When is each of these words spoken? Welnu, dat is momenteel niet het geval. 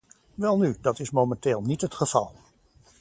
Welnu, 0.33 0.77
dat 0.81 0.99
is 0.99 1.09
momenteel 1.11 1.61
niet 1.61 1.81
het 1.81 1.93
geval. 1.93 2.33